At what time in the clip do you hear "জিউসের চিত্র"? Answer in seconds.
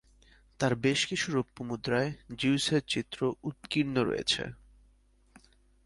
2.37-3.19